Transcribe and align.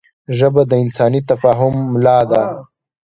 ژبه 0.37 0.61
د 0.69 0.73
انساني 0.83 1.21
تفاهم 1.29 1.73
ملا 1.93 2.19
ده 2.31 2.41